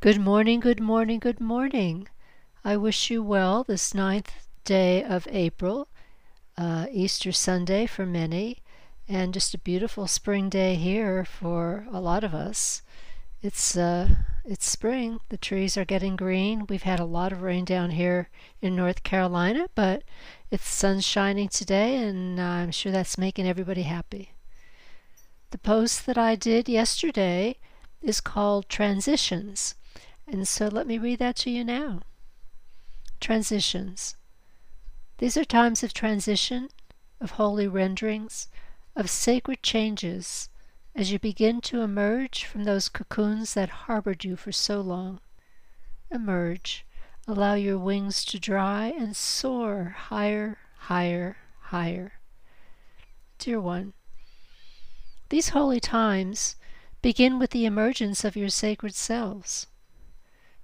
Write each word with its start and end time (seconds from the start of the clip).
Good 0.00 0.20
morning, 0.20 0.60
good 0.60 0.78
morning, 0.78 1.18
good 1.18 1.40
morning. 1.40 2.06
I 2.62 2.76
wish 2.76 3.10
you 3.10 3.22
well 3.22 3.64
this 3.64 3.94
ninth 3.94 4.30
day 4.62 5.02
of 5.02 5.26
April, 5.30 5.88
uh, 6.58 6.86
Easter 6.92 7.32
Sunday 7.32 7.86
for 7.86 8.04
many, 8.04 8.58
and 9.08 9.32
just 9.32 9.54
a 9.54 9.58
beautiful 9.58 10.06
spring 10.06 10.50
day 10.50 10.74
here 10.74 11.24
for 11.24 11.86
a 11.90 11.98
lot 11.98 12.24
of 12.24 12.34
us. 12.34 12.82
It's 13.40 13.74
uh, 13.74 14.10
it's 14.44 14.68
spring. 14.68 15.20
The 15.30 15.38
trees 15.38 15.78
are 15.78 15.86
getting 15.86 16.14
green. 16.14 16.66
We've 16.68 16.82
had 16.82 17.00
a 17.00 17.06
lot 17.06 17.32
of 17.32 17.40
rain 17.40 17.64
down 17.64 17.92
here 17.92 18.28
in 18.60 18.76
North 18.76 19.02
Carolina, 19.02 19.66
but 19.74 20.02
it's 20.50 20.68
sun 20.68 21.00
shining 21.00 21.48
today, 21.48 21.96
and 21.96 22.38
I'm 22.38 22.70
sure 22.70 22.92
that's 22.92 23.16
making 23.16 23.48
everybody 23.48 23.82
happy. 23.82 24.32
The 25.52 25.58
post 25.58 26.04
that 26.04 26.18
I 26.18 26.34
did 26.34 26.68
yesterday 26.68 27.56
is 28.02 28.20
called 28.20 28.68
Transitions, 28.68 29.74
and 30.26 30.46
so 30.46 30.68
let 30.68 30.86
me 30.86 30.98
read 30.98 31.18
that 31.18 31.36
to 31.36 31.50
you 31.50 31.64
now. 31.64 32.02
Transitions. 33.20 34.16
These 35.18 35.36
are 35.36 35.44
times 35.44 35.82
of 35.82 35.94
transition, 35.94 36.68
of 37.20 37.32
holy 37.32 37.66
renderings, 37.66 38.48
of 38.94 39.08
sacred 39.08 39.62
changes 39.62 40.48
as 40.94 41.12
you 41.12 41.18
begin 41.18 41.60
to 41.60 41.82
emerge 41.82 42.44
from 42.44 42.64
those 42.64 42.88
cocoons 42.88 43.54
that 43.54 43.68
harbored 43.68 44.24
you 44.24 44.36
for 44.36 44.52
so 44.52 44.80
long. 44.80 45.20
Emerge. 46.10 46.84
Allow 47.28 47.54
your 47.54 47.78
wings 47.78 48.24
to 48.26 48.38
dry 48.38 48.94
and 48.96 49.16
soar 49.16 49.96
higher, 49.98 50.58
higher, 50.76 51.36
higher. 51.60 52.12
Dear 53.38 53.60
one, 53.60 53.92
these 55.28 55.50
holy 55.50 55.80
times 55.80 56.56
begin 57.02 57.38
with 57.38 57.50
the 57.50 57.66
emergence 57.66 58.24
of 58.24 58.36
your 58.36 58.48
sacred 58.48 58.94
selves. 58.94 59.66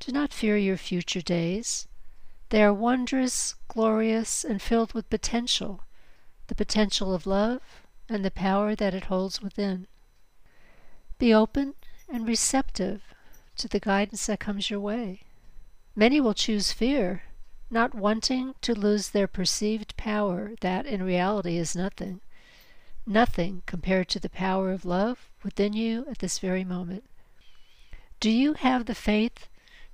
Do 0.00 0.12
not 0.12 0.32
fear 0.32 0.56
your 0.56 0.76
future 0.76 1.20
days. 1.20 1.88
They 2.50 2.62
are 2.62 2.72
wondrous, 2.72 3.56
glorious, 3.66 4.44
and 4.44 4.62
filled 4.62 4.94
with 4.94 5.10
potential 5.10 5.82
the 6.48 6.54
potential 6.54 7.14
of 7.14 7.26
love 7.26 7.60
and 8.08 8.24
the 8.24 8.30
power 8.30 8.74
that 8.74 8.94
it 8.94 9.04
holds 9.04 9.40
within. 9.40 9.86
Be 11.18 11.32
open 11.32 11.74
and 12.08 12.26
receptive 12.26 13.02
to 13.56 13.68
the 13.68 13.80
guidance 13.80 14.26
that 14.26 14.40
comes 14.40 14.70
your 14.70 14.80
way. 14.80 15.22
Many 15.94 16.20
will 16.20 16.34
choose 16.34 16.72
fear, 16.72 17.24
not 17.70 17.94
wanting 17.94 18.54
to 18.62 18.74
lose 18.74 19.10
their 19.10 19.26
perceived 19.26 19.96
power 19.96 20.54
that 20.60 20.86
in 20.86 21.02
reality 21.02 21.58
is 21.58 21.76
nothing. 21.76 22.20
Nothing 23.04 23.62
compared 23.66 24.08
to 24.10 24.20
the 24.20 24.30
power 24.30 24.70
of 24.70 24.84
love 24.84 25.28
within 25.42 25.72
you 25.72 26.06
at 26.08 26.18
this 26.18 26.38
very 26.38 26.64
moment. 26.64 27.04
Do 28.20 28.30
you 28.30 28.54
have 28.54 28.86
the 28.86 28.94
faith 28.94 29.48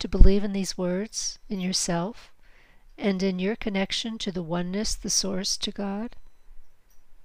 to 0.00 0.08
believe 0.08 0.42
in 0.42 0.52
these 0.52 0.76
words, 0.76 1.38
in 1.48 1.60
yourself, 1.60 2.32
and 2.98 3.22
in 3.22 3.38
your 3.38 3.56
connection 3.56 4.18
to 4.18 4.32
the 4.32 4.42
oneness, 4.42 4.94
the 4.94 5.08
source, 5.10 5.56
to 5.58 5.70
God? 5.70 6.16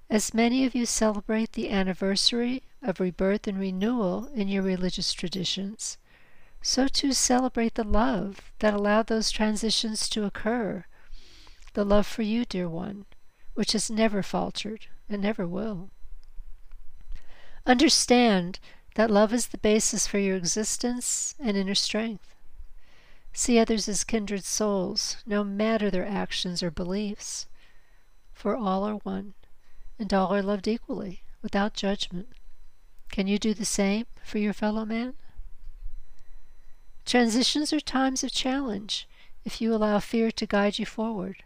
As 0.09 0.33
many 0.33 0.65
of 0.65 0.75
you 0.75 0.85
celebrate 0.85 1.53
the 1.53 1.71
anniversary 1.71 2.61
of 2.83 2.99
rebirth 2.99 3.47
and 3.47 3.59
renewal 3.59 4.27
in 4.35 4.47
your 4.47 4.61
religious 4.61 5.11
traditions, 5.13 5.97
so 6.61 6.87
too 6.87 7.13
celebrate 7.13 7.73
the 7.75 7.83
love 7.83 8.51
that 8.59 8.73
allowed 8.73 9.07
those 9.07 9.31
transitions 9.31 10.07
to 10.09 10.25
occur, 10.25 10.85
the 11.73 11.83
love 11.83 12.05
for 12.05 12.21
you, 12.21 12.45
dear 12.45 12.69
one, 12.69 13.05
which 13.55 13.71
has 13.71 13.89
never 13.89 14.21
faltered 14.21 14.87
and 15.09 15.21
never 15.21 15.47
will. 15.47 15.89
Understand 17.65 18.59
that 18.93 19.09
love 19.09 19.33
is 19.33 19.47
the 19.47 19.57
basis 19.57 20.05
for 20.05 20.19
your 20.19 20.37
existence 20.37 21.35
and 21.39 21.57
inner 21.57 21.75
strength. 21.75 22.34
See 23.37 23.59
others 23.59 23.89
as 23.89 24.05
kindred 24.05 24.45
souls, 24.45 25.17
no 25.25 25.43
matter 25.43 25.91
their 25.91 26.07
actions 26.07 26.63
or 26.63 26.71
beliefs, 26.71 27.47
for 28.31 28.55
all 28.55 28.85
are 28.85 28.95
one, 28.95 29.33
and 29.99 30.13
all 30.13 30.33
are 30.33 30.41
loved 30.41 30.69
equally, 30.69 31.21
without 31.41 31.73
judgment. 31.73 32.29
Can 33.09 33.27
you 33.27 33.37
do 33.37 33.53
the 33.53 33.65
same 33.65 34.05
for 34.23 34.37
your 34.37 34.53
fellow 34.53 34.85
man? 34.85 35.15
Transitions 37.05 37.73
are 37.73 37.81
times 37.81 38.23
of 38.23 38.31
challenge 38.31 39.05
if 39.43 39.59
you 39.59 39.75
allow 39.75 39.99
fear 39.99 40.31
to 40.31 40.47
guide 40.47 40.79
you 40.79 40.85
forward. 40.85 41.43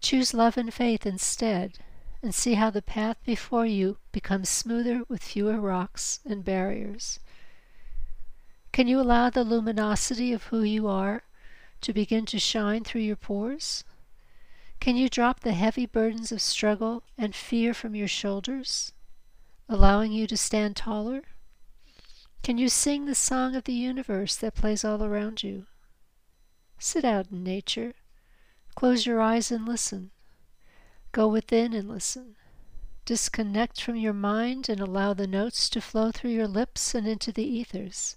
Choose 0.00 0.32
love 0.32 0.56
and 0.56 0.72
faith 0.72 1.04
instead, 1.04 1.80
and 2.22 2.32
see 2.32 2.54
how 2.54 2.70
the 2.70 2.80
path 2.80 3.16
before 3.24 3.66
you 3.66 3.98
becomes 4.12 4.48
smoother 4.48 5.02
with 5.08 5.24
fewer 5.24 5.60
rocks 5.60 6.20
and 6.24 6.44
barriers. 6.44 7.18
Can 8.76 8.88
you 8.88 9.00
allow 9.00 9.30
the 9.30 9.42
luminosity 9.42 10.34
of 10.34 10.42
who 10.42 10.62
you 10.62 10.86
are 10.86 11.22
to 11.80 11.94
begin 11.94 12.26
to 12.26 12.38
shine 12.38 12.84
through 12.84 13.00
your 13.00 13.16
pores? 13.16 13.84
Can 14.80 14.96
you 14.96 15.08
drop 15.08 15.40
the 15.40 15.54
heavy 15.54 15.86
burdens 15.86 16.30
of 16.30 16.42
struggle 16.42 17.02
and 17.16 17.34
fear 17.34 17.72
from 17.72 17.94
your 17.94 18.06
shoulders, 18.06 18.92
allowing 19.66 20.12
you 20.12 20.26
to 20.26 20.36
stand 20.36 20.76
taller? 20.76 21.22
Can 22.42 22.58
you 22.58 22.68
sing 22.68 23.06
the 23.06 23.14
song 23.14 23.56
of 23.56 23.64
the 23.64 23.72
universe 23.72 24.36
that 24.36 24.54
plays 24.54 24.84
all 24.84 25.02
around 25.02 25.42
you? 25.42 25.64
Sit 26.78 27.02
out 27.02 27.30
in 27.30 27.42
nature. 27.42 27.94
Close 28.74 29.06
your 29.06 29.22
eyes 29.22 29.50
and 29.50 29.66
listen. 29.66 30.10
Go 31.12 31.26
within 31.28 31.72
and 31.72 31.88
listen. 31.88 32.36
Disconnect 33.06 33.80
from 33.80 33.96
your 33.96 34.12
mind 34.12 34.68
and 34.68 34.82
allow 34.82 35.14
the 35.14 35.26
notes 35.26 35.70
to 35.70 35.80
flow 35.80 36.12
through 36.12 36.32
your 36.32 36.46
lips 36.46 36.94
and 36.94 37.08
into 37.08 37.32
the 37.32 37.42
ethers 37.42 38.16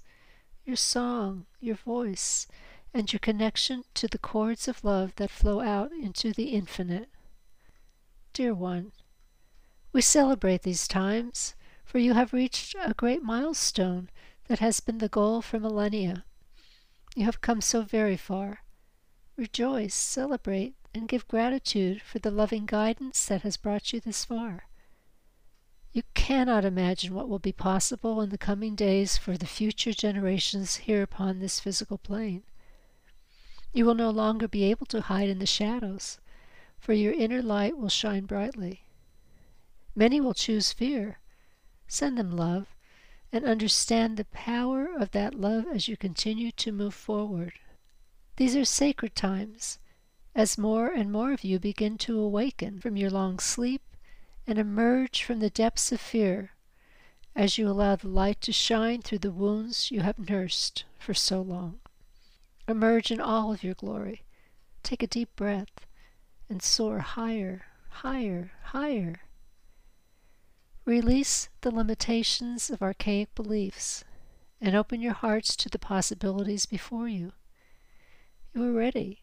your 0.69 0.75
song, 0.75 1.47
your 1.59 1.75
voice, 1.75 2.45
and 2.93 3.11
your 3.11 3.19
connection 3.19 3.83
to 3.95 4.07
the 4.07 4.19
chords 4.19 4.67
of 4.67 4.83
love 4.83 5.15
that 5.15 5.31
flow 5.31 5.61
out 5.61 5.91
into 5.91 6.31
the 6.31 6.49
infinite. 6.49 7.09
Dear 8.33 8.53
one, 8.53 8.91
we 9.91 10.01
celebrate 10.01 10.61
these 10.61 10.87
times, 10.87 11.55
for 11.83 11.97
you 11.97 12.13
have 12.13 12.33
reached 12.33 12.75
a 12.79 12.93
great 12.93 13.23
milestone 13.23 14.11
that 14.47 14.59
has 14.59 14.79
been 14.79 14.99
the 14.99 15.09
goal 15.09 15.41
for 15.41 15.59
millennia. 15.59 16.23
You 17.15 17.25
have 17.25 17.41
come 17.41 17.61
so 17.61 17.81
very 17.81 18.15
far. 18.15 18.59
Rejoice, 19.37 19.95
celebrate, 19.95 20.75
and 20.93 21.07
give 21.07 21.27
gratitude 21.27 22.03
for 22.03 22.19
the 22.19 22.29
loving 22.29 22.67
guidance 22.67 23.25
that 23.25 23.41
has 23.41 23.57
brought 23.57 23.91
you 23.91 23.99
this 23.99 24.23
far. 24.23 24.68
You 25.91 26.03
cannot 26.13 26.65
imagine 26.65 27.15
what 27.15 27.27
will 27.27 27.39
be 27.39 27.51
possible 27.51 28.21
in 28.21 28.29
the 28.29 28.37
coming 28.37 28.75
days 28.75 29.17
for 29.17 29.37
the 29.37 29.47
future 29.47 29.91
generations 29.91 30.75
here 30.75 31.01
upon 31.01 31.39
this 31.39 31.59
physical 31.59 31.97
plane. 31.97 32.43
You 33.73 33.85
will 33.85 33.95
no 33.95 34.11
longer 34.11 34.47
be 34.47 34.63
able 34.65 34.85
to 34.87 35.01
hide 35.01 35.29
in 35.29 35.39
the 35.39 35.47
shadows, 35.47 36.19
for 36.77 36.93
your 36.93 37.13
inner 37.13 37.41
light 37.41 37.75
will 37.75 37.89
shine 37.89 38.25
brightly. 38.25 38.83
Many 39.95 40.21
will 40.21 40.35
choose 40.35 40.71
fear. 40.71 41.19
Send 41.87 42.17
them 42.17 42.35
love 42.37 42.67
and 43.31 43.43
understand 43.43 44.15
the 44.15 44.25
power 44.25 44.87
of 44.95 45.11
that 45.11 45.33
love 45.33 45.65
as 45.67 45.87
you 45.87 45.97
continue 45.97 46.51
to 46.51 46.71
move 46.71 46.93
forward. 46.93 47.53
These 48.35 48.55
are 48.55 48.65
sacred 48.65 49.15
times 49.15 49.79
as 50.35 50.57
more 50.57 50.87
and 50.87 51.11
more 51.11 51.33
of 51.33 51.43
you 51.43 51.59
begin 51.59 51.97
to 51.99 52.19
awaken 52.19 52.79
from 52.79 52.95
your 52.95 53.09
long 53.09 53.39
sleep 53.39 53.81
and 54.49 54.57
emerge 54.57 55.21
from 55.21 55.41
the 55.41 55.49
depths 55.51 55.91
of 55.91 56.01
fear 56.01 56.53
as 57.35 57.59
you 57.59 57.69
allow 57.69 57.95
the 57.95 58.07
light 58.07 58.41
to 58.41 58.51
shine 58.51 58.99
through 58.99 59.19
the 59.19 59.29
wounds 59.29 59.91
you 59.91 60.01
have 60.01 60.17
nursed 60.27 60.85
for 60.97 61.13
so 61.13 61.39
long. 61.39 61.79
Emerge 62.67 63.11
in 63.11 63.21
all 63.21 63.53
of 63.53 63.63
your 63.63 63.75
glory. 63.75 64.23
Take 64.81 65.03
a 65.03 65.07
deep 65.07 65.35
breath 65.35 65.85
and 66.49 66.63
soar 66.63 66.97
higher, 66.97 67.65
higher, 67.89 68.51
higher. 68.63 69.21
Release 70.83 71.49
the 71.61 71.69
limitations 71.69 72.71
of 72.71 72.81
archaic 72.81 73.35
beliefs 73.35 74.03
and 74.59 74.75
open 74.75 74.99
your 74.99 75.13
hearts 75.13 75.55
to 75.57 75.69
the 75.69 75.77
possibilities 75.77 76.65
before 76.65 77.07
you. 77.07 77.33
You 78.55 78.63
are 78.63 78.71
ready. 78.71 79.21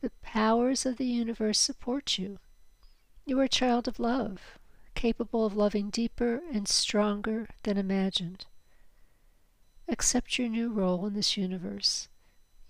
The 0.00 0.10
powers 0.20 0.84
of 0.84 0.96
the 0.96 1.06
universe 1.06 1.60
support 1.60 2.18
you. 2.18 2.40
You 3.28 3.38
are 3.40 3.44
a 3.44 3.48
child 3.50 3.86
of 3.86 4.00
love, 4.00 4.58
capable 4.94 5.44
of 5.44 5.54
loving 5.54 5.90
deeper 5.90 6.40
and 6.50 6.66
stronger 6.66 7.46
than 7.62 7.76
imagined. 7.76 8.46
Accept 9.86 10.38
your 10.38 10.48
new 10.48 10.72
role 10.72 11.04
in 11.06 11.12
this 11.12 11.36
universe. 11.36 12.08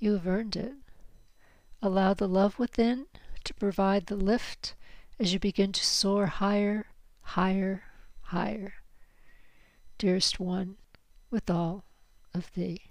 You 0.00 0.14
have 0.14 0.26
earned 0.26 0.56
it. 0.56 0.74
Allow 1.80 2.14
the 2.14 2.26
love 2.26 2.58
within 2.58 3.06
to 3.44 3.54
provide 3.54 4.06
the 4.06 4.16
lift 4.16 4.74
as 5.20 5.32
you 5.32 5.38
begin 5.38 5.70
to 5.74 5.84
soar 5.84 6.26
higher, 6.26 6.86
higher, 7.20 7.84
higher. 8.22 8.74
Dearest 9.96 10.40
one, 10.40 10.76
with 11.30 11.48
all 11.48 11.84
of 12.34 12.52
thee. 12.54 12.90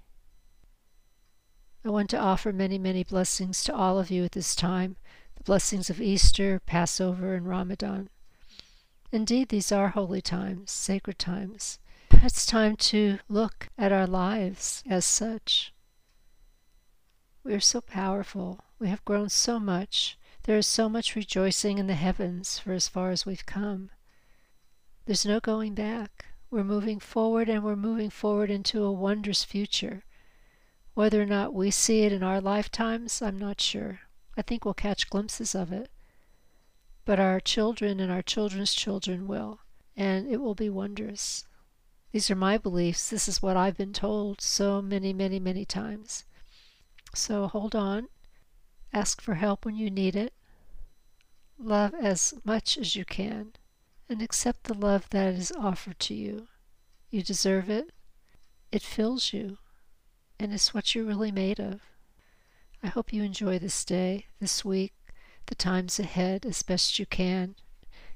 I 1.83 1.89
want 1.89 2.09
to 2.11 2.17
offer 2.17 2.53
many, 2.53 2.77
many 2.77 3.03
blessings 3.03 3.61
to 3.65 3.75
all 3.75 3.99
of 3.99 4.09
you 4.09 4.23
at 4.23 4.31
this 4.31 4.55
time 4.55 4.95
the 5.37 5.43
blessings 5.43 5.89
of 5.89 6.01
Easter, 6.01 6.59
Passover, 6.65 7.33
and 7.33 7.47
Ramadan. 7.47 8.09
Indeed, 9.11 9.49
these 9.49 9.71
are 9.71 9.89
holy 9.89 10.21
times, 10.21 10.71
sacred 10.71 11.19
times. 11.19 11.79
It's 12.11 12.45
time 12.45 12.75
to 12.77 13.19
look 13.29 13.69
at 13.77 13.91
our 13.91 14.07
lives 14.07 14.83
as 14.89 15.05
such. 15.05 15.73
We 17.43 17.53
are 17.53 17.59
so 17.59 17.79
powerful. 17.81 18.61
We 18.79 18.89
have 18.89 19.05
grown 19.05 19.29
so 19.29 19.59
much. 19.59 20.17
There 20.43 20.57
is 20.57 20.67
so 20.67 20.89
much 20.89 21.15
rejoicing 21.15 21.77
in 21.77 21.87
the 21.87 21.93
heavens 21.93 22.59
for 22.59 22.73
as 22.73 22.87
far 22.87 23.11
as 23.11 23.25
we've 23.25 23.45
come. 23.45 23.91
There's 25.05 25.25
no 25.25 25.39
going 25.39 25.73
back. 25.75 26.25
We're 26.49 26.63
moving 26.63 26.99
forward 26.99 27.47
and 27.47 27.63
we're 27.63 27.75
moving 27.75 28.09
forward 28.09 28.49
into 28.49 28.83
a 28.83 28.91
wondrous 28.91 29.43
future. 29.43 30.03
Whether 30.95 31.21
or 31.21 31.25
not 31.25 31.53
we 31.53 31.69
see 31.71 32.01
it 32.01 32.11
in 32.11 32.23
our 32.23 32.41
lifetimes, 32.41 33.21
I'm 33.21 33.37
not 33.37 33.61
sure. 33.61 34.01
I 34.37 34.43
think 34.43 34.63
we'll 34.63 34.75
catch 34.75 35.09
glimpses 35.09 35.55
of 35.55 35.73
it. 35.73 35.89
But 37.05 37.19
our 37.19 37.39
children 37.39 37.99
and 37.99 38.11
our 38.11 38.21
children's 38.21 38.73
children 38.73 39.27
will, 39.27 39.61
and 39.95 40.27
it 40.27 40.37
will 40.37 40.55
be 40.55 40.69
wondrous. 40.69 41.45
These 42.11 42.29
are 42.29 42.35
my 42.35 42.57
beliefs. 42.57 43.09
This 43.09 43.27
is 43.27 43.41
what 43.41 43.57
I've 43.57 43.77
been 43.77 43.93
told 43.93 44.39
so 44.39 44.81
many, 44.81 45.11
many, 45.11 45.39
many 45.39 45.65
times. 45.65 46.23
So 47.15 47.47
hold 47.47 47.75
on. 47.75 48.09
Ask 48.93 49.21
for 49.21 49.35
help 49.35 49.65
when 49.65 49.75
you 49.75 49.89
need 49.89 50.15
it. 50.15 50.33
Love 51.57 51.93
as 51.95 52.33
much 52.45 52.77
as 52.77 52.95
you 52.95 53.05
can 53.05 53.53
and 54.07 54.21
accept 54.21 54.65
the 54.65 54.73
love 54.73 55.09
that 55.09 55.33
is 55.33 55.51
offered 55.57 55.99
to 55.99 56.13
you. 56.13 56.47
You 57.09 57.23
deserve 57.23 57.69
it. 57.69 57.91
It 58.71 58.81
fills 58.81 59.33
you, 59.33 59.57
and 60.39 60.53
it's 60.53 60.73
what 60.73 60.93
you're 60.93 61.05
really 61.05 61.31
made 61.31 61.59
of. 61.59 61.81
I 62.83 62.87
hope 62.87 63.11
you 63.11 63.23
enjoy 63.23 63.59
this 63.59 63.83
day, 63.83 64.27
this 64.39 64.63
week, 64.63 64.93
the 65.47 65.55
times 65.55 65.99
ahead 65.99 66.45
as 66.45 66.63
best 66.63 66.99
you 66.99 67.05
can, 67.05 67.55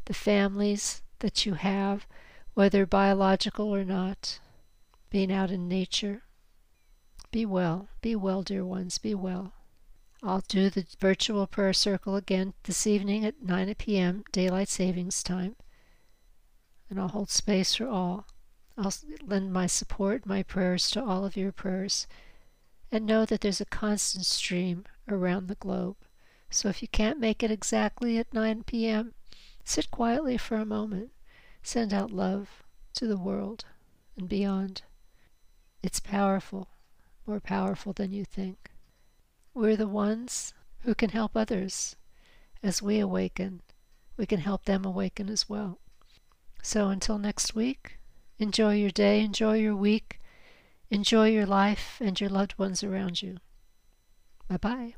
the 0.06 0.14
families 0.14 1.02
that 1.20 1.46
you 1.46 1.56
have, 1.56 2.06
whether 2.54 2.86
biological 2.86 3.74
or 3.74 3.84
not, 3.84 4.40
being 5.10 5.32
out 5.32 5.52
in 5.52 5.68
nature. 5.68 6.24
Be 7.32 7.46
well, 7.46 7.90
be 8.02 8.16
well, 8.16 8.44
dear 8.44 8.66
ones, 8.66 8.98
be 8.98 9.16
well. 9.16 9.54
I'll 10.24 10.44
do 10.48 10.70
the 10.70 10.86
virtual 11.00 11.48
prayer 11.48 11.74
circle 11.74 12.16
again 12.16 12.54
this 12.64 12.86
evening 12.86 13.26
at 13.26 13.42
9 13.42 13.74
p.m. 13.76 14.24
Daylight 14.32 14.70
Savings 14.70 15.24
Time 15.24 15.56
and 16.92 17.00
I'll 17.00 17.08
hold 17.08 17.32
space 17.32 17.74
for 17.74 17.88
all. 17.88 18.28
I'll 18.78 18.94
lend 19.26 19.54
my 19.54 19.66
support, 19.66 20.26
my 20.26 20.44
prayers 20.44 20.92
to 20.92 21.04
all 21.04 21.26
of 21.26 21.38
your 21.38 21.54
prayers, 21.54 22.06
and 22.92 23.06
know 23.06 23.26
that 23.26 23.42
there's 23.42 23.62
a 23.62 23.66
constant 23.66 24.26
stream 24.26 24.86
around 25.08 25.48
the 25.48 25.56
globe. 25.56 25.96
So 26.50 26.68
if 26.68 26.82
you 26.82 26.88
can't 26.88 27.20
make 27.20 27.42
it 27.42 27.52
exactly 27.52 28.18
at 28.18 28.34
9 28.34 28.64
p.m., 28.64 29.14
sit 29.64 29.90
quietly 29.90 30.38
for 30.38 30.58
a 30.58 30.66
moment. 30.66 31.12
Send 31.64 31.94
out 31.94 32.12
love 32.12 32.64
to 32.96 33.08
the 33.08 33.18
world 33.18 33.66
and 34.18 34.28
beyond. 34.28 34.82
It's 35.82 36.00
powerful, 36.00 36.68
more 37.26 37.40
powerful 37.40 37.94
than 37.94 38.12
you 38.12 38.26
think. 38.26 38.72
We're 39.54 39.78
the 39.78 39.88
ones 39.88 40.54
who 40.80 40.94
can 40.94 41.10
help 41.10 41.36
others. 41.36 41.96
As 42.64 42.82
we 42.82 43.00
awaken, 43.00 43.62
we 44.18 44.26
can 44.26 44.40
help 44.40 44.66
them 44.66 44.86
awaken 44.86 45.30
as 45.30 45.50
well. 45.50 45.80
So 46.62 46.90
until 46.90 47.18
next 47.18 47.56
week, 47.56 47.98
enjoy 48.38 48.76
your 48.76 48.92
day, 48.92 49.22
enjoy 49.22 49.58
your 49.58 49.76
week, 49.76 50.21
enjoy 50.92 51.30
your 51.30 51.48
life 51.48 51.98
and 52.00 52.20
your 52.22 52.30
loved 52.30 52.60
ones 52.60 52.84
around 52.84 53.24
you. 53.24 53.38
Bye 54.48 54.58
bye. 54.58 54.96